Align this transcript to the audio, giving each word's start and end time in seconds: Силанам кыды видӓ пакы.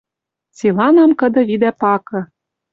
Силанам 0.57 1.11
кыды 1.19 1.41
видӓ 1.49 1.71
пакы. 1.81 2.19